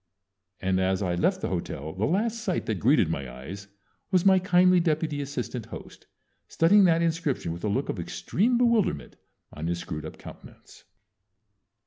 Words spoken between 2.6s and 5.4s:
that greeted my eyes was my kindly deputy